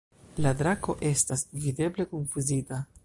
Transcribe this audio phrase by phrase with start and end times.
[0.45, 2.81] La drako estas videble konfuzita.